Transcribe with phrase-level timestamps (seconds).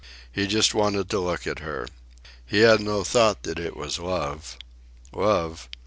[0.31, 1.87] He just wanted to look at her.
[2.47, 4.57] He had no thought that it was love.
[5.13, 5.69] Love?